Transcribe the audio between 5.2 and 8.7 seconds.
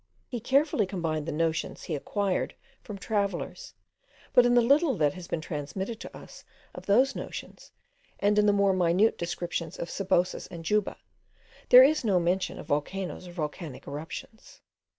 been transmitted to us of those notions, and in the